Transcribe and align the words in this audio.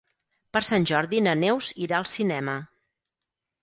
Per 0.57 0.61
Sant 0.69 0.87
Jordi 0.93 1.21
na 1.27 1.37
Neus 1.43 1.71
irà 1.87 2.01
al 2.01 2.11
cinema. 2.17 2.61